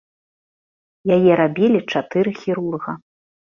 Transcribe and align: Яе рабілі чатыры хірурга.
Яе 1.17 1.31
рабілі 1.43 1.79
чатыры 1.95 2.35
хірурга. 2.43 2.99